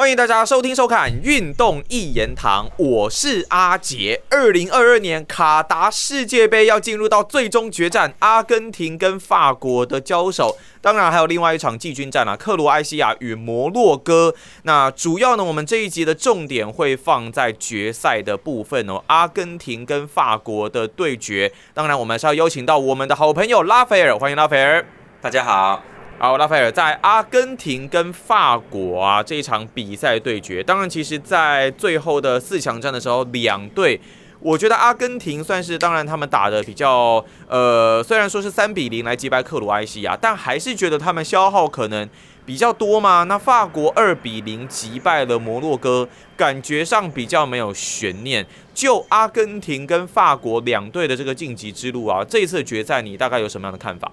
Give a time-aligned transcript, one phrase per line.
[0.00, 4.22] 欢迎大家收听收看《运动一言堂》，我是阿杰。
[4.30, 14.34] 二零二二年卡达世界杯要进入到最终决战，阿根廷跟法国的交手，当然还有另外一场季军战啊，克罗埃西亚与摩洛哥。
[14.62, 21.52] 那主要呢，我们这一集的重点会放在决赛的部分哦，阿根廷跟法国的对决。
[21.74, 24.82] 当然，我们是要邀请到我们的好朋友拉斐尔，欢迎拉斐尔，
[25.20, 25.82] 大家好。
[26.22, 33.98] 好，拉斐尔在阿根廷跟法国啊这一场比赛对决，当然其实，在最后的四强战的时候，两队，
[34.40, 42.06] 我觉得阿根廷算是，当然他们打的比较，呃，虽然说是三比零来击败克罗埃西亚，但还是觉得他们消耗可能
[42.44, 43.22] 比较多嘛。
[43.22, 48.46] 那法国二比零击败了摩洛哥，感觉上比较没有悬念。
[48.74, 54.12] 就阿根廷跟法国两队的这个晋级之路啊，这次决赛你大概有什么样的看法？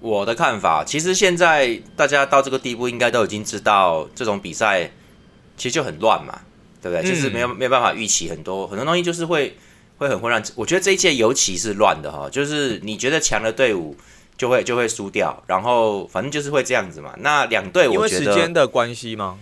[0.00, 4.90] 我的看法，其实现在大家到这个地步，应该都已经知道这种比赛
[5.56, 6.40] 其实就很乱嘛，
[6.82, 7.08] 对不对？
[7.08, 9.56] 就是没有没有办法预期很多很多东西，就是会
[9.98, 10.42] 会很混乱。
[10.54, 13.96] 我觉得这一届尤其是乱的哈，就是你觉得强的队伍
[14.36, 17.14] 就会就会输掉，然后反正就是会这样子嘛。
[17.18, 19.38] 那两队，我觉得时间的关系吗？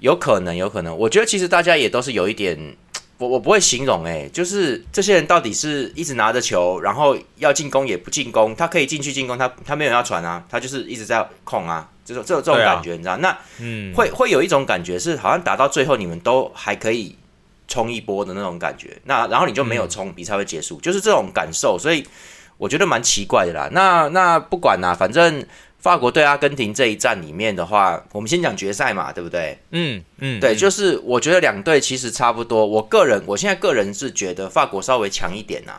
[0.00, 0.96] 有可能，有可能。
[0.98, 2.76] 我觉得其实大家也都是有一点。
[3.18, 13.16] 我我不会形容哎，就是这些人到底是一直拿着球，然后要进攻也不进攻，他可以进去进攻，他他没有要传啊，他就是一直在控啊，这种这种这种感觉，你知道？
[13.18, 17.16] 那嗯，会会有一种感觉是好像打到最后你们都还可以
[17.68, 22.04] 冲一波的那种感觉，那然后你就没有冲，比赛会结束，就是这种感受，所以
[22.58, 23.68] 我觉得蛮奇怪的啦。
[23.72, 25.46] 那那不管啦，反正。
[25.84, 29.58] 法国对阿根廷这一战里面的话，我们先讲决赛嘛，对不对？
[29.70, 32.64] 嗯嗯，对，就是我觉得两队其实差不多。
[32.64, 35.72] 我个人，我现在个人是觉得法国稍微强一点呐，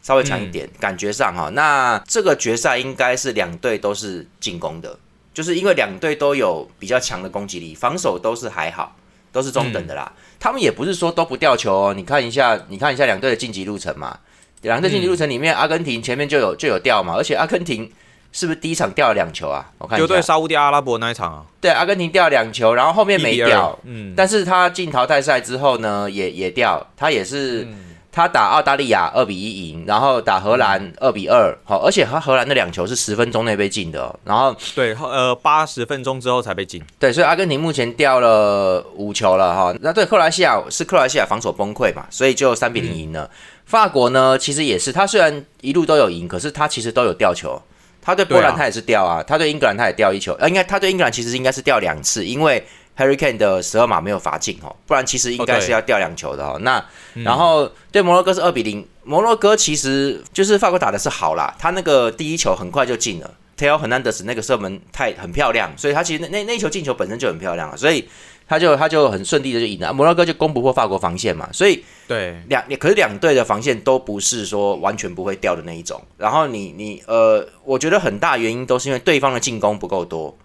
[0.00, 1.50] 稍微强一点，感觉上哈。
[1.50, 4.98] 那这个决赛应该是两队都是进攻的，
[5.34, 8.96] 就是因为两队都有比较强的攻击力，防守都是还好，
[9.32, 10.10] 都是中等的啦。
[10.40, 14.18] 他们也不是说都不掉球哦，你看一下，你看一下两队的晋级路程嘛，
[14.62, 17.92] 两队晋级路程里面，阿根廷前面就有就有掉嘛，而且阿根廷。
[18.32, 19.70] 是不是第一场掉了两球啊？
[19.78, 21.44] 我看就对沙地阿拉伯那一场啊。
[21.60, 23.78] 对，阿根廷掉两球，然后后面没掉。
[23.84, 24.14] 嗯。
[24.16, 26.84] 但是他进淘汰赛之后呢，也也掉。
[26.96, 27.68] 他也是
[28.10, 31.56] 他打澳大利亚二比一赢，然后打荷兰二比二。
[31.64, 34.18] 好，而且他荷兰的两球是十分钟内被进的。
[34.24, 36.82] 然后对，呃，八十分钟之后才被进。
[36.98, 39.74] 对，所以阿根廷目前掉了五球了哈。
[39.80, 43.30] 那对克罗西亚是克罗西亚防守崩溃嘛，所以就三比零赢了。
[43.66, 47.60] 法国呢，其实也是，他虽然一路都有赢，可是他其实都有掉球。
[48.02, 52.66] 他对波兰他也是掉啊，他对英格兰他也掉一球，呃，应该他对英格兰其实应该是掉两次，因为
[52.98, 56.58] Harry Kane 的十二码没有罚进哦，不然其实应该是要掉两球的哦。
[56.60, 68.08] 那然后对摩洛哥是二比零，摩洛哥其实就是法国打的是好啦，他那个第一球很快就进了，Teo Hernandez 那个射门太很漂亮，所以他其实那那那球进球本身就很漂亮啊，所以。
[68.48, 76.00] 他就他就很顺利的就赢了，摩洛哥就攻不破法国防线嘛，所以对两可是两队的防线都不是说完全不会掉的那一种。
[76.16, 80.36] 然后你你呃，我觉得很大原因都是因为对方的进攻不够多，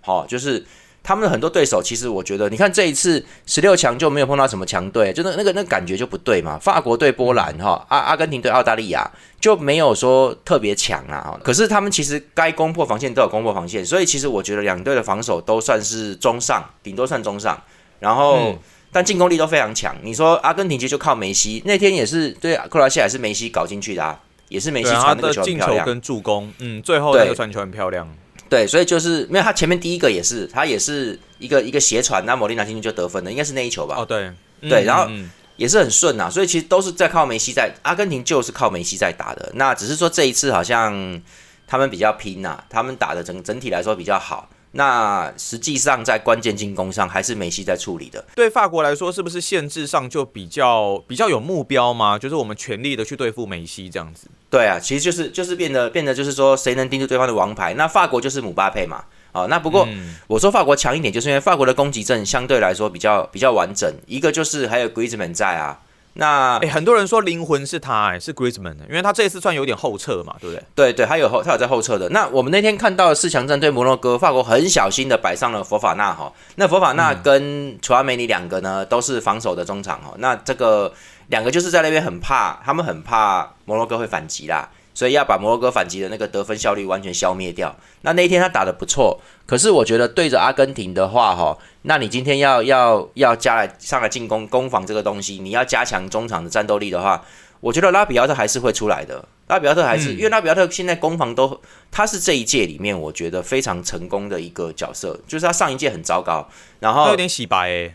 [0.00, 0.64] 好就是。
[1.06, 6.58] 他们的很多对手，其实我觉得，你看这一次十六强就没有碰到什么强队，就那那个那感觉就不对嘛。
[6.58, 9.08] 法国对波兰哈，阿阿根廷对澳大利亚
[9.40, 11.38] 就没有说特别强啊。
[11.44, 17.56] 可是他们其实该攻破防线都有攻破防线，所以其实我觉得两队的防守都算是中上，顶多算中上。
[18.00, 18.58] 然后
[18.90, 19.94] 但进攻力都非常强。
[20.02, 24.18] 你说阿根廷其实就靠梅西，那天也是对克罗西亚是梅西搞进去的啊，
[24.48, 28.12] 也是梅西传那个球很漂亮，跟助攻，嗯，最后那个传球很漂亮。
[28.48, 33.96] 对，所以就是没有他前面第一个也是，他也是一个一个斜传，那莫莉拿进去就得分了，应该是那一球吧？
[33.98, 35.08] 哦，对，对，然后
[35.56, 41.20] 也是很顺呐，所以其实都是在靠梅西在，阿根廷就是靠梅西在打的，那只是说这一次好像
[41.66, 44.48] 他们比较拼呐，他们打的整整体来说比较好。
[44.76, 48.24] 那实际上在关键进攻上还是梅西在处理的。
[48.34, 52.18] 对法国来说，是不是限制上就比较比较有目标吗？
[52.18, 54.28] 就是我们全力的去对付梅西这样子。
[54.48, 57.74] 对啊，其实就是就是变得变得就是说谁能盯住对方的王牌？
[57.74, 59.02] 那法国就是姆巴佩嘛。
[59.32, 59.86] 啊，那不过
[60.28, 63.92] 我说法国强一点，就是因为法国的攻击阵相对来说比较比较完整。
[64.06, 65.78] 一个就是还有 Griezmann 在啊。
[66.18, 70.64] 那哎，很多人说灵魂是他，哎，是 Griezmann，因为他这一次算有点后撤嘛，对不对？
[70.74, 72.08] 对对，他有后，他有在后撤的。
[72.08, 76.32] 那我们那天看到四强战对摩洛哥，法国很小心的摆上了佛法纳哈。
[76.54, 80.14] 那佛法纳跟楚阿梅尼两个呢，都是防守的中场哈。
[80.16, 80.92] 那这个
[81.28, 84.68] 两个就是在那边很怕，他们很怕摩洛哥会反击啦。
[84.96, 87.76] 所以要把摩洛哥反击的那个得分效率完全消灭掉。
[88.00, 97.22] 那那一天他打的不错，可是我觉得对着阿根廷的话，哈，那你今天要要要加来上来进攻攻防这个东西，你要加强中场的战斗力的话，
[97.60, 99.22] 我觉得拉比奥特还是会出来的。
[99.48, 101.60] 拉比奥特还是、嗯因为拉比奥特现在攻防都，
[101.92, 106.48] 他是这一届里面我觉得非常成功的一个角色，就是他上一届很糟糕，
[106.80, 107.94] 然后他有点洗白诶、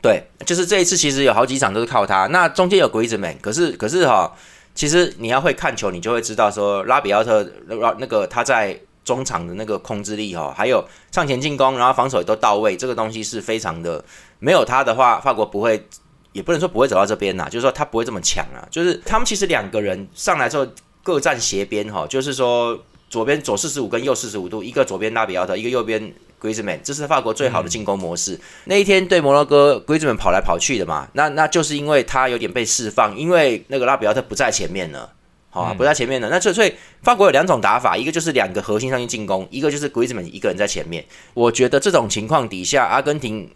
[0.00, 2.28] 对，就是这一次其实有好几场都是靠他。
[2.28, 4.32] 那中间有 Griezmann，可是可是哈、
[4.78, 14.04] 其实你要会看球，你就会知道说拉比奥特那那个他在中场的那个控制力哈、还有上前进攻，然后防守也都到位，这个东西是非常的。
[14.38, 15.84] 没有他的话，法国不会，
[16.30, 18.62] 也不能说不会走到这边呐，就是说他不会这么强啊。
[18.70, 20.64] 就是他们其实两个人上来之后
[21.02, 22.78] 各站斜边哈、就是说
[23.10, 28.38] 左边左四十五跟右四十五度，一个左边拉比奥特，一个右边 Griezmann，这是法国最好的进攻模式。
[28.64, 35.12] 那一天对摩洛哥，Griezmann 跑来跑去的嘛，那那就是因为他有点被释放，因为那个拉比奥特不在前面了。
[35.50, 36.28] 好、啊，不在前面了。
[36.28, 41.02] 那所以所以法国有两种打法，一个就是两个核心上去进攻，一个就是 Griezmann 一个人在前面。
[41.32, 43.50] 我觉得这种情况底下，阿根廷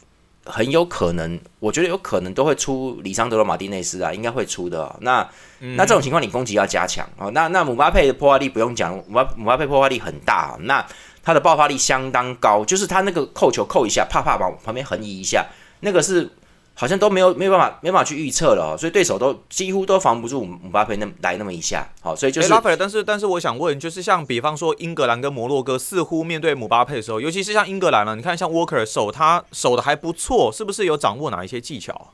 [0.46, 5.29] 很有可能，我觉得有可能都会出里桑德罗马丁内斯啊，应该会出的哦、那、
[5.76, 7.31] 那这种情况，你攻击要加强哦。
[7.32, 10.84] 那那姆巴佩的破坏力不用讲，姆巴姆巴佩破坏力很大、哦，那
[11.22, 15.46] 他的爆发力相当高，就是他那个扣球扣一下，啪啪往旁边横移一下，
[15.80, 16.28] 那个是
[16.74, 21.86] 好像都没有没有办法没办法去预测了、哦，所以对手都几乎都防不住姆巴佩那来那么一下。
[22.00, 22.48] 好、所以就是，
[22.78, 32.12] 但是但是我想问，就是像比方说英格兰跟摩洛哥，似乎面对姆巴佩的时候，尤其是像英格兰呢、你看像沃克尔守他守的还不错，是不是有掌握哪一些技巧？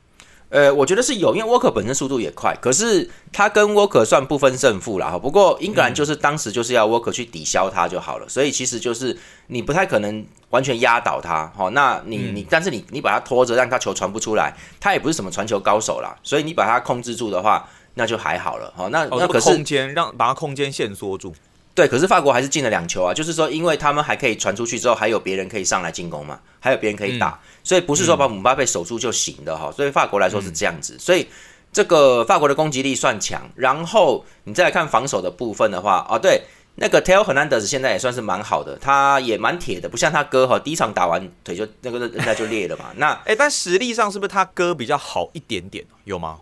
[0.51, 5.11] 呃，我觉得是有，因为沃克本身速度也快，可是他跟沃克算不分胜负啦。
[5.11, 5.19] 哈。
[5.19, 9.15] 不过英格兰就是当时就是要沃克去抵消他就好了，所以其实就是
[9.49, 11.53] 你不太可能完全压倒他。
[11.55, 18.73] 好，那你你但是你你把他拖着，让他球传不出来，他也不是什么传球高手啦，所以你把他控制住的话，那就还好了。
[18.75, 21.35] 哈，那哦，那可是这个空间让把他空间限缩住。
[21.79, 29.71] 对，可是法国还是进了两球啊，就是说，因为他们还可以传出去之后，还有别人可以上来进攻嘛，还有别人可以打，所以不是说把姆巴佩守住就行的哈。
[29.71, 31.29] 所以法国来说是这样子，所以
[31.73, 33.49] 这个法国的攻击力算强。
[33.55, 36.43] 然后你再来看防守的部分的话，啊，对，
[36.75, 42.87] 那个 Tel Hernandez 现在也算是蛮好的，他也蛮铁的，不像他哥哈，第一场打完腿就那个韧带就裂了嘛。
[42.99, 45.85] 那哎、但实力上是不是他哥比较好一点点？
[46.03, 46.39] 有吗？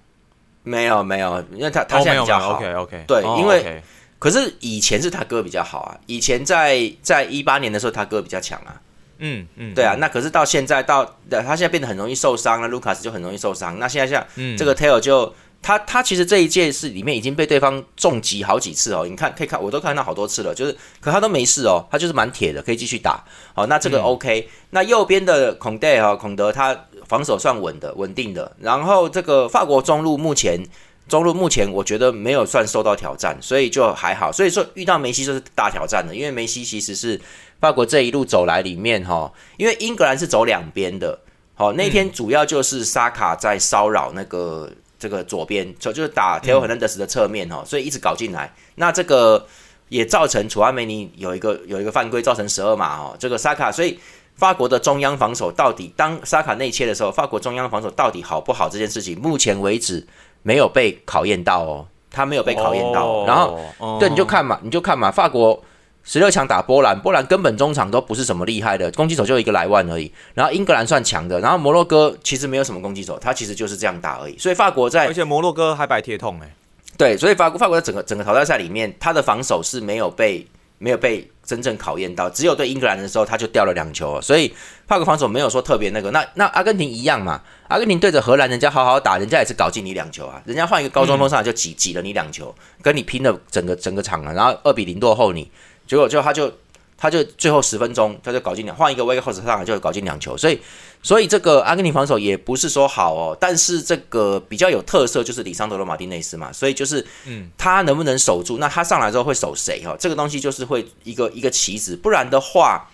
[0.62, 2.54] 没有没有，因为他他哦，现在比较好。
[2.54, 3.82] ，OK OK，对因为
[4.18, 8.80] 可是以前是他哥比较好啊，以前在在一八年的时候他哥比较强啊。
[9.18, 13.78] 嗯嗯，对啊，那可是到现在到他现在变得很容易受伤了，卢卡斯就很容易受伤。
[13.78, 23.24] 那现在像嗯这个 Taylor 就他他其实这一届是里面已经被对方重击好几次哦，你看可以看我都看到好多次了，就是可他都没事哦，他就是蛮铁的，可以继续打。
[23.54, 26.78] 好，那这个 OK、那右边的孔戴哈孔德他
[27.08, 30.62] 防守算稳的稳定的，然后这个法国中路目前。
[31.08, 34.32] 中路目前我觉得没有算受到挑战，所以就还好。
[34.32, 37.20] 所以说遇到梅西就是大挑战的，因为梅西其实是
[37.60, 41.18] 法国这一路走来里面哈，因为英格兰是走两边的，
[41.54, 48.52] 好那天主要就是沙卡在骚扰那个这个左边，就就是打 t e o Hernandez 的侧面哈，所以一直搞进来。
[48.74, 49.46] 那这个
[49.88, 53.16] 也造成楚阿梅尼有一个有一个犯规，造成十二码哦。
[53.18, 53.98] 这个沙卡，所以
[54.34, 60.06] 法国的中央防守到底当沙卡内切的时候，法国中央防守到底好不好这件事情，目前为止
[60.46, 63.58] 没有被考验到哦，他没有被考验到哦、然后。
[63.80, 65.60] 后对，你就看嘛，你就看嘛，法国
[66.04, 70.12] 十六强打波兰，波兰根本中场都不是什么厉害的，攻击手就一个莱万而已。
[70.34, 74.38] 然后英格兰算强的，然后摩洛哥其实没有什么攻击手，他其实就是这样打而已。
[74.38, 76.54] 所以法国在而且摩洛哥还摆铁桶哎、
[76.96, 80.46] 对，所以法国法国在整个整个淘汰赛里面，他的防守是没有被
[80.78, 84.54] 没有被真正考验到，只有对英格兰的时候他就掉了两球，所以
[84.86, 86.10] 帕克防守没有说特别那个。
[86.10, 95.50] 那那阿根廷一样嘛，阿根廷对着荷兰，人家好好打，人家也是搞进你两球啊，人家换一个高中锋上来就挤挤了你两球，跟你拼了整个整个场了，然后二比零落后你，
[95.86, 96.52] 结果就他就
[96.98, 100.58] 他就最后十分钟他就搞进两，换一个 w a k e 上来就搞进两球，所以
[101.02, 108.58] 所以这个阿根廷防守也不是说好哦，但是这个比较有特色就是里桑德罗马丁内斯嘛，所以就是嗯他能不能守住？
[108.58, 109.82] 那他上来之后会守谁？
[109.84, 112.88] 哈，这个东西就是会一个一个棋子，不然的话，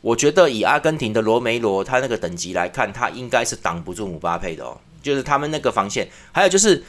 [0.00, 4.78] 我觉得以阿根廷的罗梅罗他那个等级来看，他应该是挡不住姆巴佩的哦。
[5.02, 6.82] 就是他们那个防线，还有就是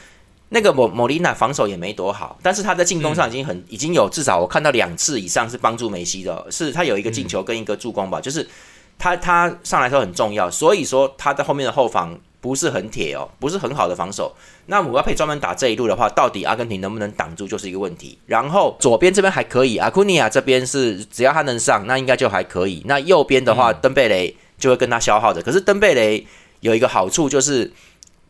[0.50, 8.48] 那个莫莫莉娜防守也没多好，但是他在进攻上已经很、已经有至少我看到两次以上是帮助梅西的哦，是他有一个进球跟一个助攻吧，就是
[8.98, 14.34] 他他上来时候很重要，所以说他在后面的后防不是很铁哦，不是很好的防守。
[14.66, 18.16] 那姆巴佩专门打这一路的话，到底阿根廷能不能挡住就是一个问题。
[18.26, 22.82] 然后左边这边还可以，阿库尼亚这边是只要他能上，那应该就还可以。
[22.86, 25.42] 那右边的话，登贝雷就会跟他消耗着。
[25.42, 26.26] 可是登贝雷
[26.60, 27.72] 有一个好处就是，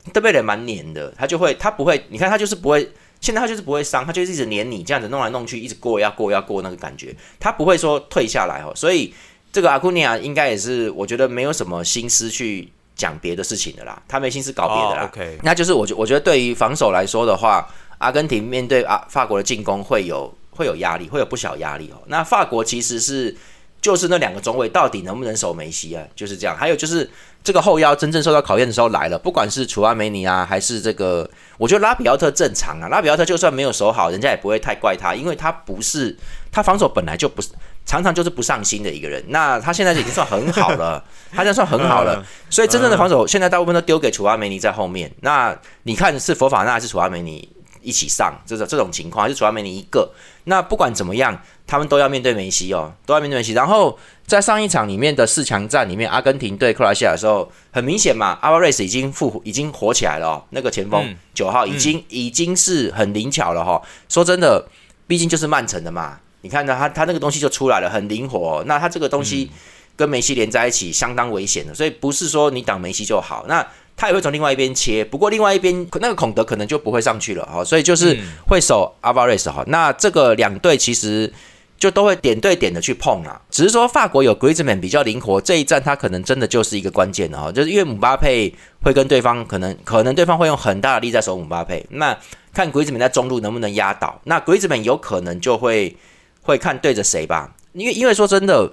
[0.09, 2.91] 登贝雷蛮黏的，他就会他不会，你看他就是不会。
[3.21, 8.73] 现在他就是不会伤，他就是一直黏你，这样子弄来弄去，一直过要过要过那个感觉，他不会说退下来哦。
[8.77, 9.13] 所以
[9.53, 15.03] 这个阿库尼亚应该也是，我觉得没有什么心思去讲别的事情的啦，他没心思搞别的啦。
[15.03, 22.01] 哦 OK，那就是我觉我觉得对于防守来说的话，阿根廷面对啊法国的进攻会有会有压力，会有不小压力哦。
[22.07, 23.37] 那法国其实是
[23.81, 26.05] 就是那两个中卫到底能不能守梅西啊？
[26.15, 26.57] 就是这样。
[26.57, 27.09] 还有就是
[27.45, 32.89] 这个后腰真正受到考验的时候来了，不管是楚阿梅尼啊，还是这个，我觉得拉比奥特正常啊。
[32.89, 36.17] 拉比奥特就算没有守好，人家也不会太怪他，因为他不是
[36.51, 37.51] 他防守本来就不是
[37.87, 39.23] 常常就是不上心的一个人。
[39.29, 42.25] 那他现在已经算很好了， 他现在算很好了。
[42.51, 45.11] 所以真正的防守现在大部分都丢给楚阿梅尼在后面。
[45.21, 47.49] 那你看是佛法纳还是楚阿梅尼？
[47.89, 50.13] 一起上，这种这种情况还是主要梅尼一个。
[50.45, 53.53] 那不管怎么样，他们都要面对梅西哦，都要面对梅西。
[53.55, 60.45] 然后在上一场里面的四强战里面，阿根廷对克罗西亚的时候，很明显嘛，阿巴瑞斯已经复已经火起来了哦。
[60.51, 63.81] 那个前锋九号已经已经是很灵巧了哈。
[64.11, 64.69] 说真的，
[65.07, 68.63] 毕竟就是曼城的嘛，你看到他他那个东西就出来了，很灵活。
[68.67, 69.51] 那他这个东西
[69.97, 71.75] 跟梅西连在一起，相当危险的。
[71.75, 73.45] 所以不是说你挡梅西就好。
[73.49, 73.67] 那
[73.99, 79.65] 他也会从另外一边切，不过另外一边那个孔德可能就不会上去了哈，所以就是会守阿巴瑞斯哈。
[79.67, 81.31] 那这个两队其实
[81.77, 92.17] 就都会点对点的去碰啊，只是说法国有 Griezmann 比较灵活，这一战他可能真的就是一个关键的哈，就是因为姆巴佩会跟对方可能可能对方会用很大的力在守姆巴佩，那
[92.55, 95.97] 看 Griezmann 在中路能不能压倒，那 Griezmann 有可能就会
[96.43, 98.73] 会看对着谁吧，因为因为说真的。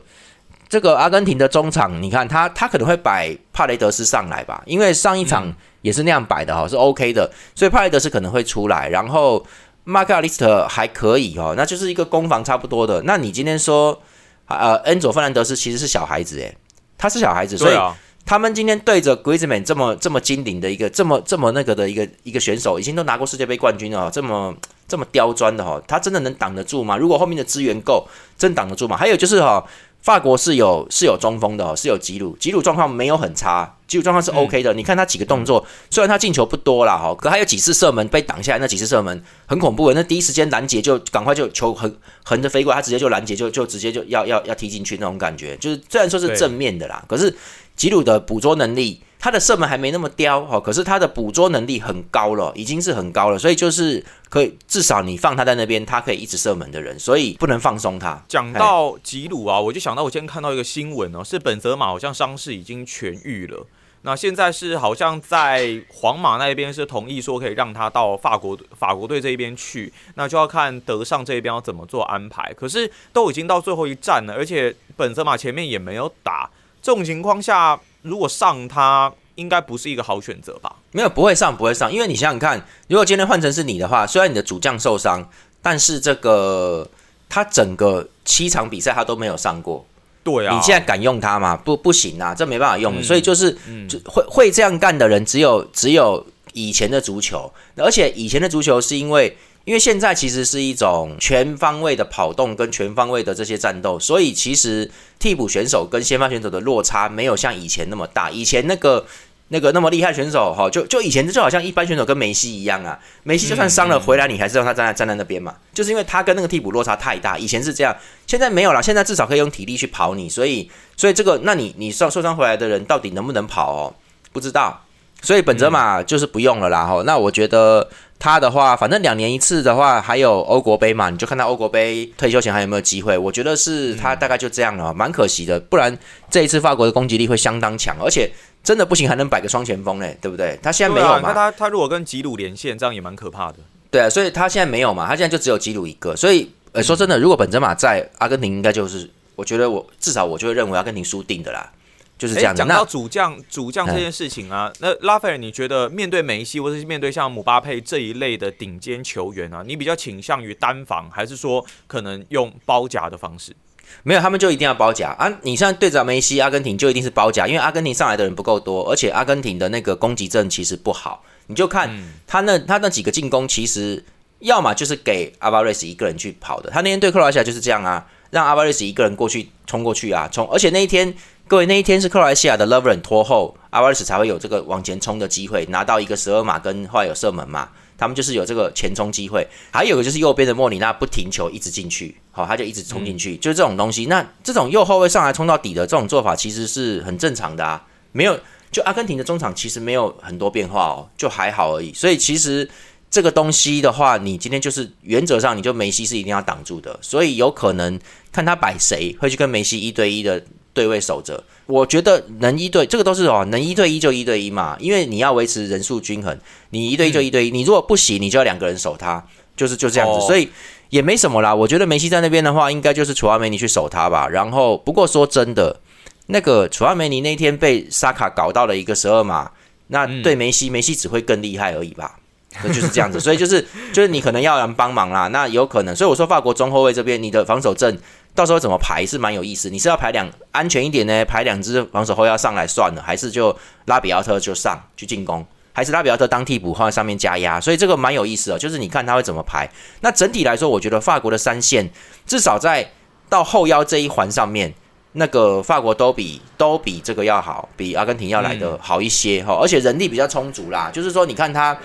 [0.67, 9.45] 这个阿根廷的中场，你看他他可能会摆帕雷德斯上来吧，因为上一场也是那样摆的哈，是 OK 的，所以帕雷德斯可能会出来，然后
[9.84, 13.01] 马卡利斯特还可以哈，那就是一个攻防差不多的。
[13.03, 14.01] 那你今天说，
[14.48, 16.57] 呃，恩佐费兰德斯其实是小孩子诶，
[16.98, 17.77] 他是小孩子，所以
[18.25, 24.51] 他们今天对着 Griezmann 这么这么精灵的一个这么这么那个的一个一个选手，已经都拿过世界杯冠军了，这么
[24.88, 26.98] 这么刁钻的哈，他真的能挡得住吗？
[26.98, 28.98] 如果后面的资源够，真挡得住吗？
[28.98, 29.63] 还有就是哈。
[30.05, 34.71] 法国是有是有中锋的哦，是有吉鲁，吉鲁状况没有很差，吉鲁状况是 OK 的。
[34.71, 39.95] 你看他几个动作，虽然他进球不多啦，哈，可还有几次射门被挡下来，那几次射门很恐怖的。
[39.95, 41.91] 那第一时间拦截就赶快就球横
[42.24, 47.35] 横着飞过来，他直接就拦截就就直接就要要要踢进去那种感觉，就是虽然说是正面的啦，可是
[47.75, 49.01] 吉鲁的捕捉能力。
[49.25, 58.24] 他的射门还没那么刁哈，可是他的捕捉能力很高了，已经是很高了，所以就是可以至少你放他在那边，他可以一直射门的人，所以不能放松他。
[58.27, 63.65] 讲到吉鲁啊，我就想到我今天看到一个新闻哦，是本泽马好像伤势已经痊愈了，
[64.03, 72.53] 那现在是好像在皇马那边是同意说可以让他到法国法国队这一边去，那就要看德尚这一边要怎么做安排。
[72.53, 76.48] 可是都已经到最后一站了，而且本泽马前面也没有打，
[76.86, 77.80] 这种情况下。
[78.06, 80.75] 如果上他应该不是一个好选择吧？
[80.92, 85.27] 没有，不会上，不会上，因为你想想看，如果今天换成是你的话，虽然你的主将受伤，
[85.60, 86.88] 但是这个
[87.27, 89.84] 他整个七场比赛他都没有上过，
[90.24, 91.58] 对啊，你现在敢用他吗？
[91.58, 93.51] 不，不行啊，这没办法用，所以就是
[93.89, 96.24] 就会会这样干的人，只有只有
[96.54, 99.36] 以前的足球，而且以前的足球是因为。
[99.65, 108.29] 因为现在其实是一种全方位的跑动跟全方位的这些战斗，所以其实替补选手跟先发选手的落差没有像以前那么大。
[108.29, 109.05] 以前那个
[109.48, 117.36] 那个那么厉害选手哈，就就以前就好像一般选手跟梅西一样啊，梅西就算伤了回来，你还是让他站在站在那边嘛，就是因为他跟那个替补落差太大。
[117.36, 117.95] 以前是这样，
[118.27, 123.95] 现在没有了，现在至少可以用体力去跑你，所以所以这个那你你受受伤回来的人到底能不能跑哦？
[124.31, 124.85] 不知道。
[125.25, 127.01] 所以本泽马就是不用了啦，哈。
[127.03, 127.89] 那我觉得
[128.20, 133.17] 他的话，反正两年一次的话，还有欧国杯嘛，你就看他欧国杯退休前还有没有机会。
[133.17, 135.60] 我觉得是他大概就这样了，蛮可惜的。
[135.60, 135.98] 不然
[136.29, 138.32] 这一次法国的攻击力会相当强，而且
[138.63, 140.60] 真的不行还能摆个双前锋嘞，对不对？
[140.62, 141.22] 他现在没有嘛？
[141.24, 143.55] 那他他如果跟吉鲁连线，这样也蛮可怕的。
[143.89, 145.08] 对啊，所以他现在没有嘛？
[145.08, 146.15] 他现在就只有吉鲁一个。
[146.15, 151.72] 所以呃，说真的，如果本泽马在阿根廷，应该就是我觉得我至少我就会认为阿根廷输定的啦。
[152.17, 152.55] 就是这样。
[152.55, 163.55] 讲到主将，主将这件事情啊，那拉斐尔，你觉得面对梅西，或者是面对像姆巴佩这一类的顶尖球员啊，你比较倾向于单防，还是说可能用包夹的方式？
[164.01, 165.31] 没有，他们就一定要包夹啊！
[165.43, 171.24] 你像对着梅西，阿根廷就一定是包夹，因为阿根廷上来的人不够多，而且阿根廷的那个攻击阵其实不好。
[171.48, 171.95] 你就看
[172.25, 174.03] 他那他那几个进攻，其实
[174.39, 176.72] 要么就是给阿巴瑞斯一个人去跑的。
[176.72, 180.50] 他那天对克罗西亚就是这样啊，让阿巴瑞斯一个人过去冲过去啊，冲！
[180.50, 181.15] 而且那一天。
[181.48, 189.48] 各位，那一天是克罗埃西亚的 Lovren 拖后，阿瓦尔斯才会有这个往前冲的机会，拿到一个十二码跟后来有射门嘛，他们就是有这个前冲机会。
[189.72, 194.08] 还有个就是右边的莫里纳不停球一直进去，好，他就一直冲进去，就是这种东西。
[194.08, 198.40] 那这种右后卫上来冲到底的这种做法，其实是很正常的啊，没有
[198.72, 201.94] 就阿根廷的中场其实没有很多变化哦，就还好而已。
[201.94, 202.68] 所以其实
[203.12, 208.00] 这个东西的话，你今天就是原则上你就梅西是一定要挡住的，所以有可能
[208.32, 210.44] 看他摆谁会去跟梅西一对一的。
[210.75, 211.44] 对位守着。
[211.65, 216.38] 我觉得能一对这个都是哦，能一对一就一对一嘛，因为你要维持人数均衡，
[216.70, 219.25] 你一对一就一对一，你如果不行，你就要两个人守他，
[219.58, 220.50] 就是就这样子，所以
[220.89, 221.55] 也没什么啦。
[221.55, 224.27] 我觉得梅西在那边的话，应该就是楚阿梅尼去守他吧。
[224.27, 225.79] 然后不过说真的，
[226.27, 229.50] 那个楚阿梅尼那天被沙卡搞到了一个十二码，
[229.88, 232.20] 那对梅西，梅西只会更厉害而已吧。
[232.63, 233.60] 那就是这样子，所以就是
[233.91, 238.00] 就是你可能要人帮忙啦，那有可能，所以我说法国中后卫这边你的防守阵
[238.36, 239.70] 到时候怎么排是蛮有意思。
[239.70, 247.60] 你是要排两安全一点呢，排两只防守后要上来算了，还是就拉比奥特就上去进攻，还是拉比奥特当替补放在上面加压？
[247.60, 249.68] 所以这个蛮有意思的，就是你看他会怎么排。
[250.01, 251.89] 那整体来说，我觉得法国的三线
[252.27, 252.92] 至少在
[253.30, 254.74] 到后腰这一环上面，
[255.13, 260.92] 那个法国都比都比这个要好，比阿根廷要来的好一些哈，而且人力比较充足啦。
[260.94, 261.77] 就是说，你看他。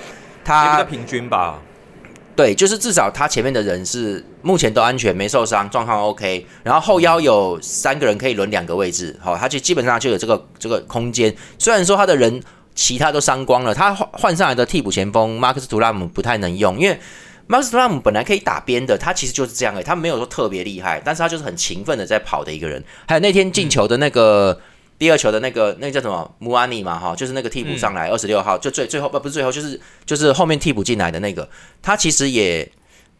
[0.42, 1.60] 他比较平均吧，
[2.40, 6.46] 对，就是至少他前面的人是目前都安全，没受伤，状况 OK。
[6.62, 11.36] 然后后腰有三个人可以轮两个位置，好，他就基本上就有这个这个空间。
[11.58, 12.42] 虽然说他的人
[12.74, 16.98] 其他都伤光了，他换换上来的替补前锋马克斯图拉姆不太能用，因为
[17.46, 22.82] 马克斯图拉姆本来可以打边的，他其实就是这样诶，他没有说特别厉害，但是他就是很勤奋的在跑的一个人。
[23.06, 24.58] 还有那天进球的那个。
[25.00, 31.48] 第二球的那个，那个叫什么穆阿尼嘛，哈，就是那个替补上来二十六号，就最最后不不是最后，就是就是后面替补进来的那个，
[31.80, 32.70] 他其实也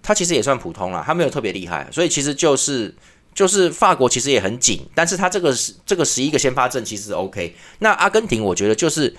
[0.02, 2.94] 他其实也算普通了，他没有特别厉害，所以其实就是
[3.34, 9.16] 就是法国其实也很紧，但是他这个是这个十一个先发阵其实 OK，那阿根廷我觉得就是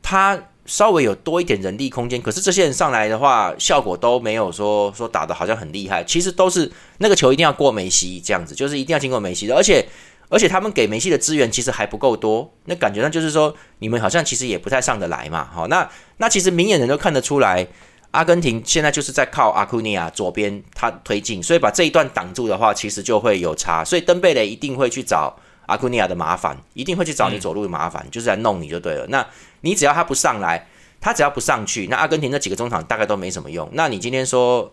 [0.00, 9.84] 他稍微有多一点人力空间，可是这些人上来的话，效果都没有说说打的好像很厉害，其实都是那个球一定要过梅西这样子，就是一定要经过梅西的，而且。
[10.28, 15.48] 而且他们给梅西的资源其实还不够多，那感觉上就是说，你们好像其实也不太上得来嘛。
[15.52, 17.66] 好，那那其实明眼人都看得出来，
[18.10, 23.84] 阿根廷现在就是在靠阿库尼亚左边他推进，所以把这一段挡住的话，其实就会有差。
[23.84, 29.06] 所以登贝雷一定会去找阿库尼亚的麻烦，一定会去找你走路的麻烦，就是来弄你就对了。
[29.08, 29.24] 那
[29.60, 30.66] 你只要他不上来，
[31.00, 33.68] 他只要不上去，那阿根廷那几个中场大概都没什么用。
[33.72, 34.72] 那你今天说？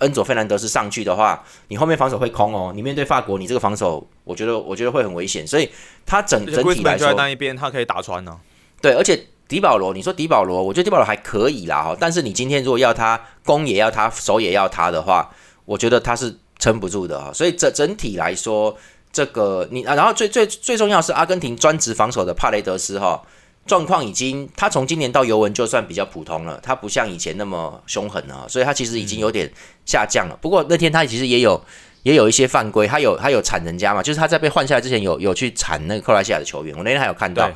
[0.00, 2.72] 恩佐费兰德斯上去的话，你后面防守会空哦。
[2.74, 5.46] 你面对法国，你这个防守，我觉得我觉得会很危险。
[5.46, 5.70] 所以
[6.04, 8.38] 他整整体来说，那一边他可以打穿呢。
[8.80, 11.96] 对，而且迪保罗，你说迪保罗，我觉得迪保罗还可以啦哈。
[11.98, 15.30] 但是你今天如果要他攻也要他，守也要他的话，
[15.64, 17.32] 我觉得他是撑不住的哈。
[17.32, 18.76] 所以整整体来说，
[19.12, 23.22] 这个你啊，然后最最最重要是阿根廷专职防守的帕雷德斯哈。
[23.70, 29.48] 状况已经，他从今年到尤文就算比较普通了，他不像以前那么凶狠了，所以他其实已经有点
[29.86, 30.36] 下降了。
[30.42, 31.62] 不过那天他其实也有
[32.02, 36.76] 也有一些犯规，他有他有铲人家嘛，就是他在被换下来之前有有去铲那个克罗西亚的球员。
[36.76, 37.48] 我那天还有看到，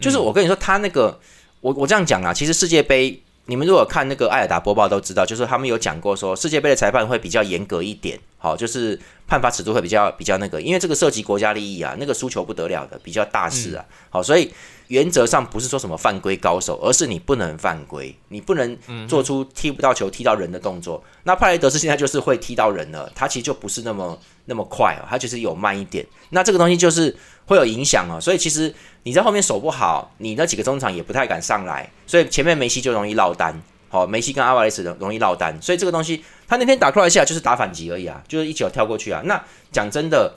[0.00, 1.20] 就是我跟你说他那个，
[1.60, 14.52] 我我这样讲啊，其实世界杯你们如果看那个艾尔达播报都知道，就是他们有讲过说世界杯的裁判会比较严格一点，好，就是判罚尺度会比较比较那个，因为这个涉及国家利益啊，那个输球不得了的，比较大事啊，好，所以。
[14.90, 18.76] 原则上不是说什么犯规高手，而是你不能犯规，你不能
[19.06, 21.00] 做出踢不到球、踢到人的动作。
[21.22, 26.04] 那帕雷德斯现在就是会踢到人了，他其实就不是那么那么快哦，他就是有慢一点。
[26.30, 27.16] 那这个东西就是
[27.50, 33.60] 会有影响哦，所以其实你在后面守不好，你那几个中场也不太敢上来，所以前面梅西就容易落单。
[33.88, 39.20] 好，梅西跟阿瓦雷斯的容易落单，所以这个东西他那天打克罗西亚就是打反击而已啊，就是一脚跳过去啊。
[39.24, 40.32] 那讲真的，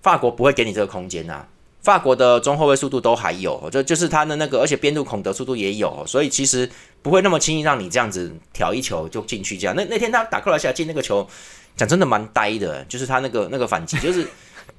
[0.00, 1.46] 法国不会给你这个空间啊。
[1.82, 6.66] 法国的中后卫速度都还有，就就是他的那个，而且边路孔德速度也有，所以其实
[7.02, 9.58] 不会那么轻易让你这样子挑一球就进去。
[9.58, 11.28] 这样，那那天他打克罗西亚进那个球，
[11.76, 14.26] 讲真的蛮呆的，就是他那个那个反击，就是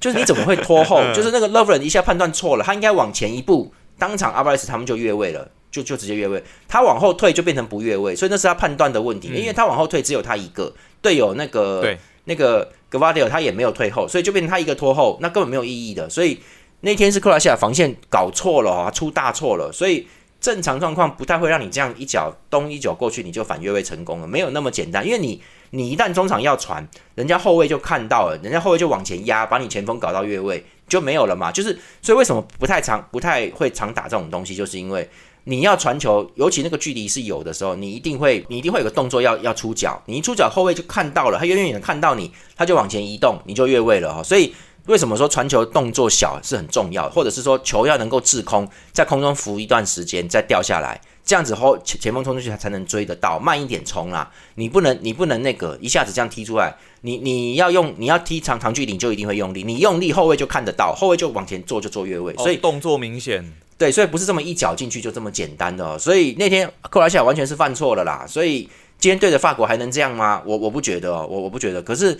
[0.00, 1.00] 就是你怎么会拖后？
[1.14, 6.42] 就是那个 Loveland 一下判断错了，他应该往前一步，当场阿巴雷斯他们就越位了，就就直接越位。
[6.66, 16.40] 他往后退就变成不越位，所以那是他判断的问题，因为他往后退只有他一个队友，那个那个格瓦迪尔他也没有退后，所以就变成他一个拖后，那根本没有意义的，所以。
[16.82, 20.06] 那天是克罗西亚防线搞错了啊，出大错了，所以
[20.40, 25.06] 正常状况不太会让你这样一脚东一脚过去你就反越位成功了，没有那么简单。
[25.06, 31.50] 因为你你一旦中场要传，人家后卫就看到了，人家后卫就往前压，把你前锋搞到越位就没有了嘛。
[31.50, 35.08] 就是所以为什么不太常不太会常打这种东西，就是因为
[35.44, 44.22] 你要传球，尤其那个距离是有的时候，你一定会你一定会有个动作要要出脚，你一出脚后卫就看到了，他远远的看到你，他就往前移动，你就越位了哈。
[44.22, 44.54] 所以。
[44.90, 54.28] 为什么说传球动作小是很重要，或者是说球要能够滞空，在空中浮一段时间再掉下来，这样子后前前锋冲出去才能追得到，慢一点冲啊！
[54.56, 63.48] 你不能你不能那个一下子这样踢出来，你你要用你要踢长长距离就一定会用力，你用力后卫就看得到，后卫就往前做就做越位，所以动作明显。
[63.78, 65.96] 对，所以不是这么一脚进去就这么简单的。
[66.00, 68.26] 所以那天克罗西亚完全是犯错了啦。
[68.28, 70.42] 所以今天对着法国还能这样吗？
[70.44, 71.80] 我我不觉得，我我不觉得。
[71.80, 72.18] 可是。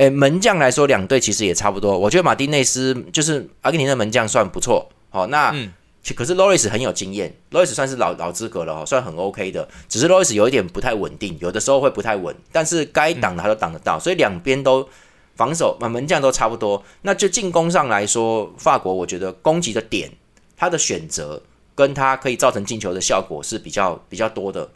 [0.00, 1.98] 诶，门将来说，两队其实也差不多。
[1.98, 4.88] 我觉得马丁内斯就是阿根廷的门将，算不错。
[5.10, 5.54] 好，那
[6.16, 9.68] 可是 Loris 很有经验，Loris 算是老老资格了，哦算很 OK 的。
[9.90, 14.88] 只是 Loris 有一点不太稳定，有的时候会不太稳，但是该挡的他都挡得到，所以两边都
[15.34, 16.82] 防守门门将都差不多。
[17.02, 20.10] 那就进攻上来说，法国我觉得攻击的点，
[20.56, 21.42] 他的选择
[21.74, 24.66] 跟他可以造成进球的效果是比较比较多的，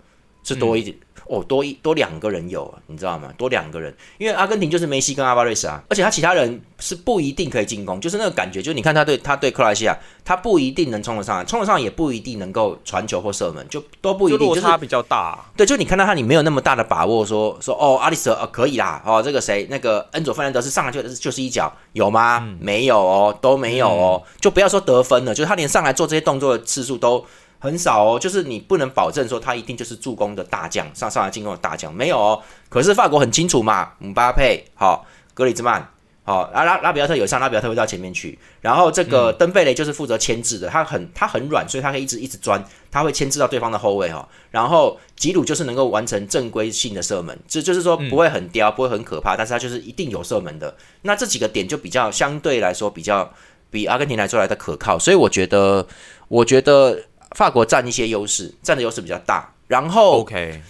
[0.43, 0.95] 是多一点。
[1.27, 3.33] 哦，多一多两个人有，你知道吗？
[3.37, 15.45] 多两个人，因为阿根廷就是梅西跟阿巴瑞斯啊，而且他其他人是不一定可以进攻，就是那个感觉，就是你看他对他对克罗西亚，他不一定能冲得上来，冲得上也不一定能够传球或射门，就都不一定，落差比较大。
[15.57, 22.47] 对，就你看到他，你没有那么大的把握，说说哦，阿里斯呃可以啦，哦，这个谁那个恩佐费兰德是上来就就是一脚，有吗？
[22.61, 27.25] 没有哦，都没有哦，就不要说得分了，就是他连上来做这些动作的次数都。
[27.65, 32.43] 很少哦，就是你不能保证说他一定就是助攻的大将，上上来进攻的大将没有哦。
[32.69, 35.89] 可是法国很清楚嘛，姆巴佩好，格里兹曼
[36.25, 38.39] 好，拉拉拉比奥特有上，拉比奥特会到前面去。
[38.61, 44.29] 然后这个登贝雷就是负责牵制的，他很他很软，所以他可以一直一直钻，他会牵制到对方的后卫哈。
[44.51, 50.77] 然后吉鲁就是能够完成正规性的射门，这就是说不会很刁，不会很可怕，但是他就是一定有射门的。
[51.01, 53.33] 那这几个点就比较相对来说比较
[53.71, 55.87] 比阿根廷来说来的可靠，所以我觉得，
[56.29, 57.05] 我觉得。
[57.35, 59.53] 法国占一些优势，占的优势比较大。
[59.67, 60.61] 然后，OK，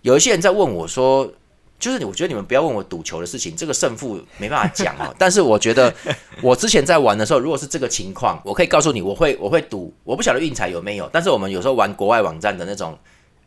[0.00, 1.30] 有一些人在问我说，
[1.78, 5.14] 就是我觉得你们不要问我赌球的事情，这个胜负没办法讲哦。
[5.18, 5.92] 但是我觉得，
[6.40, 9.92] 我之前在玩的时候，如果是这个情况，我可以告诉你，我会我会赌。
[10.04, 12.96] 我不晓得运彩有没有，但是我们有时候玩国外网站的那种，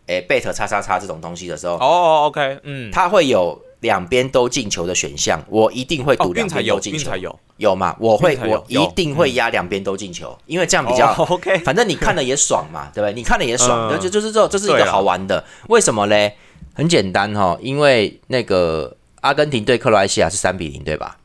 [0.07, 3.59] 诶，bet 叉叉叉这种东西的时候，哦，OK，嗯，它会有。
[3.85, 7.15] 两边都进球的选项，我一定会赌两边都进球。
[7.15, 7.95] 有有吗？
[7.99, 11.59] 我会，我一定会压两边都进球，因为这样比较 OK。
[11.63, 13.13] 反正你看了也爽嘛，对不对？
[13.13, 15.45] 你看了也爽，就就是这这是一个好玩的。
[15.69, 16.35] 为什么嘞？
[16.73, 21.17] 很简单哈，因为那个阿根廷对克罗埃西亚是三比零，对吧？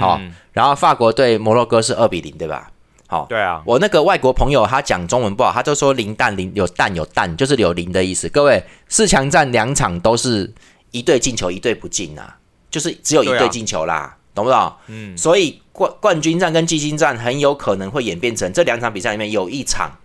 [0.00, 0.18] 好，
[0.52, 2.70] 然后法国对摩洛哥是二比零，对吧？
[3.06, 3.62] 好，对啊。
[3.66, 8.28] 我那个外国朋友他讲中文不好，他就说零蛋零有蛋有蛋，就是有零的意思。
[8.30, 10.50] 各位四强战两场都是。
[10.92, 12.38] 一队进球，一队不进啊，
[12.70, 14.72] 就是只有一队进球啦，懂不懂？
[14.86, 19.98] 嗯，所以冠冠军战跟季军战很有可能会演变成这两场比赛里面有一场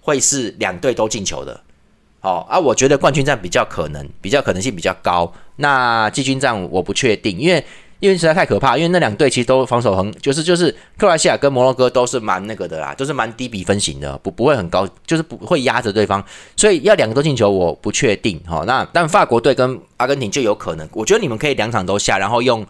[0.00, 1.60] 会是两队都进球的。
[2.20, 5.32] 哦啊，我觉得冠军战比较可能，比较可能性比较高。
[5.56, 7.64] 那季军战我不确定，因为。
[8.00, 16.22] 因为实在太可怕，因为那两队其实都防守很，就是就是克罗西亚跟摩洛哥都是蛮那个的啦，都是蛮低比分型的，不不会很高，就是不会压着对方，
[16.56, 18.64] 所以要两个都进球我不确定哈。
[18.66, 22.64] 那但法国队跟阿根廷就有可能，我觉得你们可以两场都下，然后用，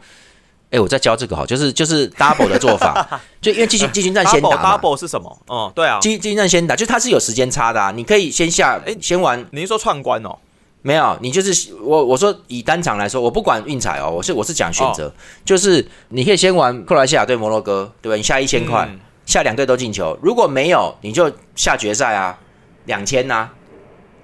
[0.71, 5.37] 哎，我再教这个哈，就是就是 double 的做法， 就因为进行进行战先打， double 是什么？
[5.49, 9.45] 哦，对啊，季季军战先打，就它是有时间差的，啊你可以先下，哎，先玩。
[9.51, 10.39] 您说串关哦？
[10.87, 12.05] 没有，你就是我。
[12.05, 15.13] 我说以单场来说，我不管运彩哦，我是我是讲选择，
[15.45, 18.15] 就是你可以先玩克罗西亚对摩洛哥，对吧？
[18.15, 18.89] 你下一千块，
[19.25, 20.17] 下两队都进球。
[20.23, 22.39] 如果没有，你就下决赛啊，
[22.85, 23.49] 两千呐，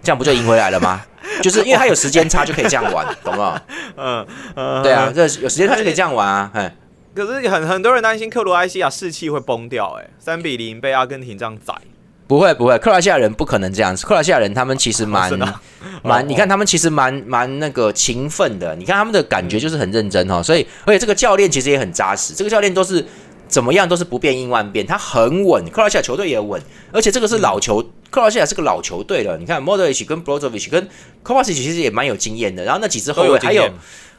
[0.04, 1.04] 这样不就赢回来了吗？
[1.42, 3.60] 就是因为它有时间差，就可以这样玩，懂吗？
[3.98, 6.48] 嗯嗯，对啊，这有时间差就可以这样玩啊。
[6.54, 6.76] 哎，
[7.12, 11.74] 可是很很多人担心克罗埃西亚士气会崩掉，哎，三比零被阿根廷这样宰。
[12.32, 14.06] 不会不会，克罗西亚人不可能这样子。
[14.06, 15.30] 克罗西亚人他们其实蛮
[16.02, 18.74] 蛮，你看他们其实蛮蛮那个勤奋的。
[18.74, 20.42] 你看他们的感觉就是很认真哈。
[20.42, 22.32] 所以而且这个教练其实也很扎实。
[22.32, 23.04] 这个教练都是
[23.48, 25.62] 怎么样都是不变应万变，他很稳。
[25.68, 26.58] 克罗西亚球队也稳，
[26.90, 29.36] 而且这个是老球，克罗西亚是个老球队了。
[29.36, 30.88] 你看 Modric 跟 Brozovic 跟
[31.22, 32.64] Kovacic 其实也蛮有经验的。
[32.64, 33.68] 然后那几支后卫还有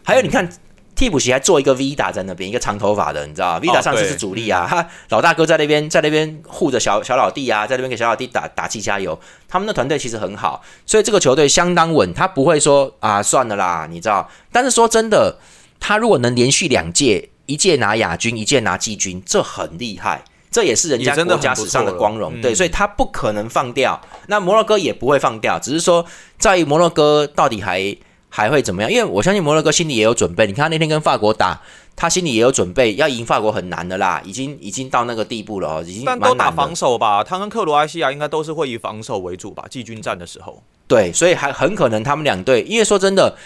[0.03, 0.47] 还有你看。
[0.95, 9.19] 替补席还做一个 V 打在那边，一个长头发的，你知道 v 打上次是主力啊，他 老大哥在那边，在那边护着小小老弟啊，在那边给小老弟打打气加油。
[9.47, 14.29] 他们的团队其实很好，所以这个球队相当稳，他不会说啊算了啦，你知道。
[14.51, 15.37] 但是说真的，
[15.79, 22.39] 他如果能连续两届，一届拿亚军，一届拿季军，这很厉害，这也是人家国家史上的光荣。
[22.39, 23.99] 对，所以他不可能放掉。
[24.27, 26.05] 那摩洛哥也不会放掉，只是说
[26.37, 27.97] 在于摩洛哥到底还。
[28.35, 28.91] 还会怎么样？
[28.91, 30.47] 因为我相信摩洛哥心里也有准备。
[30.47, 31.61] 你看那天跟法国打，
[31.95, 36.03] 他心里也有准备，要赢法国很难的啦，已经已经到那个地步了哦，已经。
[36.03, 39.63] 但都打防守吧，他跟克罗埃西亚应该都是会以防守为主吧？
[39.69, 40.63] 季军战的时候。
[40.87, 43.37] 对，所以还很可能他们两队，因为说真的，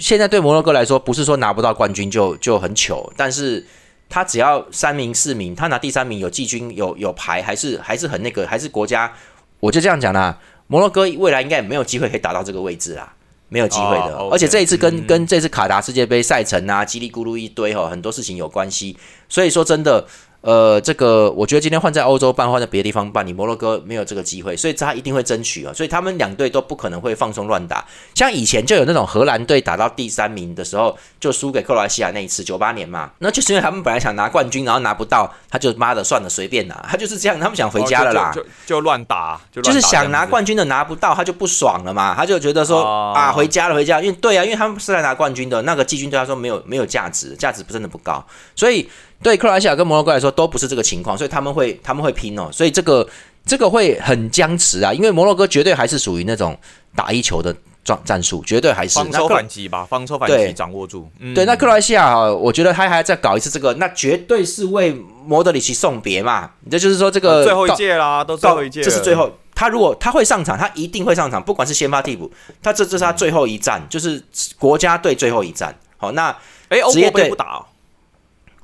[0.00, 3.64] 现在对摩洛哥来说，不是说拿不到冠军就就很糗，但是
[4.08, 9.12] 他只要三名四名，他拿第三名有季军有有牌，还是还是很那个，还是国家，
[9.60, 10.36] 我就这样讲啦。
[10.66, 13.12] 摩洛哥未来应该也没有机会可以打到这个位置啦。
[13.48, 18.96] 没有机会的，而且这一次跟跟这次卡达世界杯赛程啊，叽里咕噜一堆哈，很多事情有关系。
[19.28, 20.06] 所以说真的，
[20.46, 25.72] 呃，这个我觉得今天换在欧洲办，换在别的地方办，你摩洛哥没有这个机会，所以他一定会争取啊。
[25.74, 27.84] 所以他们两队都不可能会放松乱打。
[28.14, 48.88] 像以前就有那种荷兰队打到第三名的时候，就输给克罗埃西亚那一次，九八年嘛，那就是因为他们本来想拿冠军，然后拿不到，他就妈的算了，随便拿，他就是这样，他们想回家了啦，就就乱打，就是想拿冠军的拿不到，他就不爽了嘛，他就觉得说啊，回家了，回家，因为对啊，因为他们是来拿冠军的，那个季军对他说没有没有价值，价值真的不高，所以。
[49.22, 53.08] 对克罗埃西亚跟摩洛哥来说都不是这个情况，所以他们会他们会拼哦，所以这个
[53.44, 56.56] 这个会很僵持啊，因为摩洛哥绝对还是属于那种
[56.94, 61.08] 打一球的战战术，绝对还是防守反击吧，防守反击掌握住。
[61.34, 64.92] 对，那克罗埃西亚哈，我觉得他还要再搞一次这个，那绝对是为
[65.24, 72.30] 莫德里奇送别嘛，这就是说这个最后一届啦，都最后一届，这是最后他如果他会上场，他一定会上场，不管是先发替补，
[72.62, 74.22] 他这这是他最后一战，就是
[74.58, 75.74] 国家队最后一战。
[75.96, 76.36] 好，那
[76.68, 77.64] 哎，职业队不打。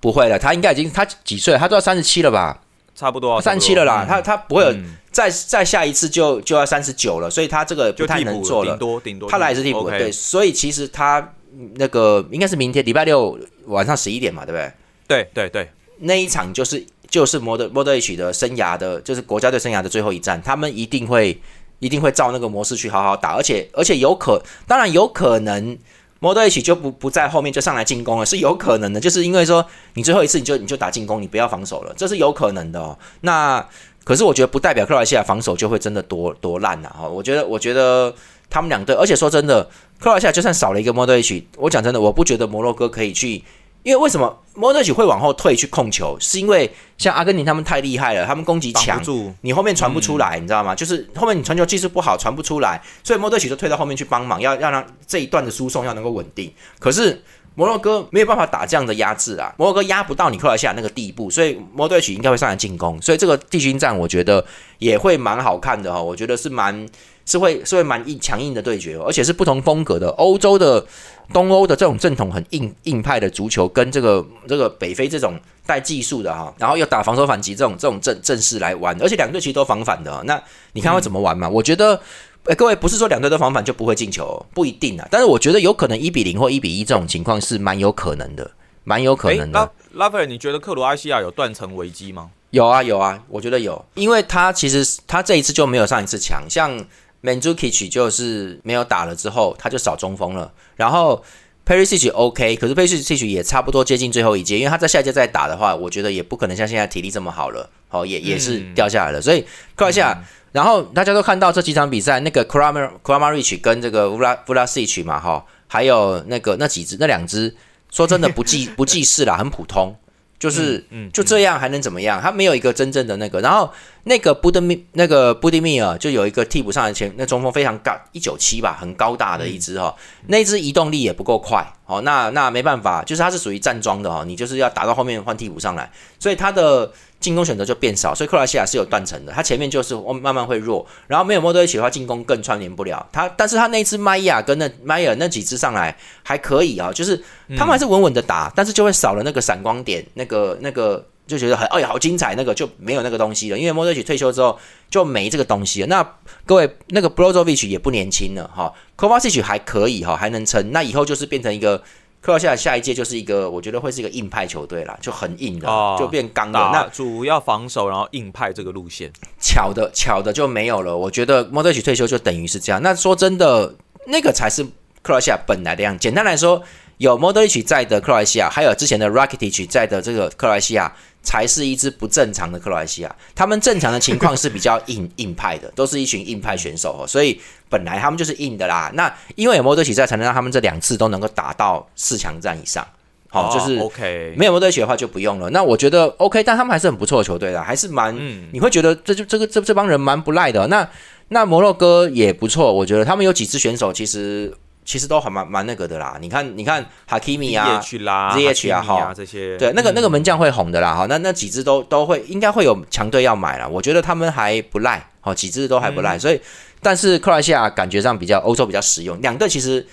[0.02, 1.56] 不会了，他应该已经他几岁？
[1.56, 2.60] 他都要三十七了吧？
[2.92, 4.04] 差不多三十七了啦。
[4.06, 4.74] 他他不会有
[5.12, 8.72] 再再下一次就就要三十九了，所以他这个不太能做了。
[8.72, 10.10] 顶多顶多他来是替补，对。
[10.10, 11.32] 所以其实他
[11.76, 14.72] 那个应该是明天礼拜六晚上十一点嘛，对不对？
[15.06, 21.40] 对对对，那一场就是就是摩德摩德 H 的生涯的，就是国家队生涯的最后一战，他们一定会
[21.78, 25.78] 一定会照那个模式去好好打，而且而且有可当然有可能。
[26.22, 32.96] 摩德一起就不不在后面就上来进攻了，是有可能的，就是因为说你最后一次你就你就打进攻，你不要防守了，这是有可能的哦。
[33.22, 33.66] 那
[34.04, 37.08] 可是我觉得不代表克罗西亚防守就会真的多多烂呐哈。
[37.08, 38.14] 我觉得我觉得
[38.48, 39.64] 他们两队，而且说真的，
[39.98, 43.42] 克罗西亚就算少了一个摩德一起，我讲真的，我不觉得摩洛哥可以去。
[43.82, 46.16] 因为为什么摩德奇会往后退去控球？
[46.20, 49.02] 是因为像阿根廷他们太厉害了，他们攻击强，
[49.40, 50.74] 你后面传不出来，你知道吗？
[50.74, 56.52] 就是后面你传球技术不好，传不出来，所以摩德奇就退到后面去帮忙，要要让这一段的输送要能够稳定。
[56.78, 57.22] 可是
[57.54, 63.00] 摩洛哥没有办法打这样的压制啊，摩洛哥压不到你克罗西亚那个地步，所以摩德奇应该会上来进攻。
[63.02, 64.44] 所以这个地军战我觉得
[64.78, 66.86] 也会蛮好看的哈，我觉得是蛮。
[67.24, 70.08] 是会是会蛮硬强硬的对决，而且是不同风格的。
[70.10, 70.84] 欧洲的
[71.32, 80.22] 东欧的这种正统很硬硬派的足球，跟这个这个北非这种带技术的哈，然后又打防守反击这种这种正正式来玩，而且两队其实都防反的。
[80.24, 81.48] 那你看会怎么玩嘛？
[81.48, 81.98] 我觉得，
[82.44, 85.06] 哎，各位不是说两队都防反就不会进球，不一定啊。
[85.10, 88.50] 但是我觉得有可能一比零或一比一这种情况是蛮有可能的，
[88.84, 89.60] 蛮有可能的。
[89.60, 92.30] 拉拉斐尔，你觉得克罗埃西亚有断层危机吗？
[92.50, 96.84] 有啊有啊，我觉得有，因为他其实他这一次就没有上一次强，像。
[97.22, 100.52] Mandzukic 就是没有打了之后，他就少中锋了。
[100.76, 101.22] 然后
[101.64, 107.70] Perisic OK，可是 Perisic 也差不多接近最后一届，因为他在下一届再打的话，我觉得也不可能像现在体力这么好了。
[107.90, 109.20] 哦，也也是掉下来了。
[109.20, 109.42] 所以
[109.76, 110.18] 克罗下，
[110.50, 117.54] 然后大家都看到这几场比赛，那个 Kramar Kramaric 跟这个 Vla Vlasic 嘛，哈，还有那个那几只那两只，
[117.90, 119.96] 说真的不记 不记事啦，很普通。
[120.38, 122.20] 就是，就这样还能怎么样？
[122.20, 123.40] 他没有一个真正的那个。
[123.40, 123.72] 然后
[124.04, 129.94] 那个布德米，那个布迪米尔就有一个替补上来前，那中锋非常高，一九七吧，很高大的一只哈。
[130.26, 136.92] 那只移动力也不够快，哦，那那没办法，就是他是属于站桩的哦，你就是要打到后面换替补上来，所以他的。
[137.22, 139.32] 进攻选择就变少，所以克罗西亚是有断层的。
[139.32, 143.28] 他前面就是慢慢会弱，然后没有莫德一起的话，进攻更串联不了他。
[143.36, 147.16] 但是他那只麦亚跟那麦尔那几只上来还可以啊，就是
[147.56, 153.58] 他们还是稳稳的打，但是就会少了那个闪光点，那个那个就觉得很哎呀好精彩，那个就没有那个东西了。
[153.58, 154.58] 因为莫德一起退休之后
[154.90, 155.86] 就没这个东西了。
[155.88, 156.16] 那
[156.46, 160.70] 各位那个 Brozovic 也不年轻了哈 k o v a c i c 还可以哈，还能撑。
[160.72, 161.82] 那以后就是变成一个。
[162.24, 165.66] 克罗下下一届就是一个，我觉得会是一个硬派球队啦，就很硬的，
[165.98, 166.58] 就变刚的。
[166.72, 170.96] 那主要防守，然后硬派这个路线，巧的巧的就没有了。
[170.96, 172.80] 我觉得莫德奇退休就等于是这样。
[172.80, 173.74] 那说真的，
[174.06, 174.62] 那个才是
[175.02, 175.98] 克罗西亚本来的样。
[175.98, 176.62] 简单来说，
[177.02, 180.92] 有莫德奇在的克罗西亚，还有之前的 Rakitic 在的这个克罗西亚。
[181.24, 188.90] 才是一支不正常的克罗埃西亚，他们正常的情况是比较硬硬派的， 都是一群硬派选手哦，所以本来他们就是硬的啦。
[188.94, 192.84] 那因为有摩德奇在，才能让他们这两次都能够打到四强战以上。
[193.28, 195.48] 好，就是 OK，没有摩德奇的话就不用了。
[195.50, 198.12] 那我觉得 OK，但他们还是很不错的球队啦，还是蛮，
[198.52, 200.66] 你会觉得这就这个这这帮人蛮不赖的。
[200.66, 200.88] 那
[201.28, 204.52] 那摩洛哥也不错，我觉得他们有几支选手其实。
[204.84, 216.40] 其实都还蛮蛮那个的啦，你看，你看哈基米啊，ZH 啊，哈，这些，对，那个那个门将会红的啦，哈，那那几支都都会，应该会有强队要买了，我觉得他们还不赖，好，几支都还不赖，所以，
[216.80, 219.86] 但是克罗西亚感觉上比较欧洲比较实用，两队其实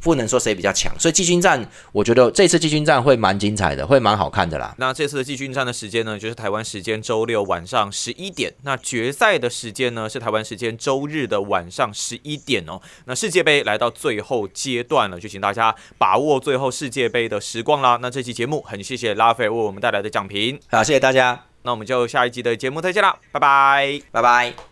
[0.00, 0.92] 不能说谁比较强。
[0.98, 4.74] 所以季军战，我觉得这次季军战会蛮精彩的，会蛮好看的啦。
[4.78, 8.52] 那这次的季军战的时间呢，就是台湾时间周六晚上十一点。
[8.62, 12.80] 那决赛的时间呢，是台湾时间周日的晚上十一点哦。
[13.04, 17.98] 那世界杯来到最后阶段了，就请大家把握最后世界杯的时光啦。
[18.00, 24.69] 那这期节目很谢谢拉斐为我们带来的奖评，好，谢谢大家，那我们就下一集的节目再见啦，拜拜，拜拜。